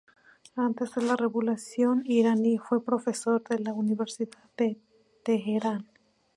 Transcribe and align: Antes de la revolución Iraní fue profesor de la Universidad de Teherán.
Antes 0.55 0.95
de 0.95 1.03
la 1.03 1.15
revolución 1.15 2.01
Iraní 2.07 2.57
fue 2.57 2.83
profesor 2.83 3.43
de 3.43 3.59
la 3.59 3.71
Universidad 3.71 4.31
de 4.57 4.79
Teherán. 5.23 5.87